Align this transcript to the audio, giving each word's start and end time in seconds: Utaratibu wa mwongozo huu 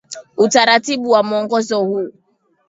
Utaratibu 0.37 1.09
wa 1.09 1.23
mwongozo 1.23 1.83
huu 1.83 2.09